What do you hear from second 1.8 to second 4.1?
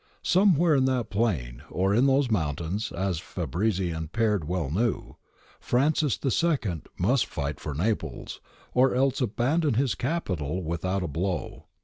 in those mountains, as Fabrizi